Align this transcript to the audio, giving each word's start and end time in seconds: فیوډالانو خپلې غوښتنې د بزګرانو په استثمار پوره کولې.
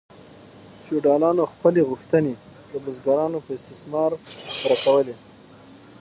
فیوډالانو 0.83 1.43
خپلې 1.53 1.81
غوښتنې 1.89 2.33
د 2.71 2.73
بزګرانو 2.83 3.37
په 3.45 3.51
استثمار 3.59 4.11
پوره 4.55 4.77
کولې. 4.85 5.15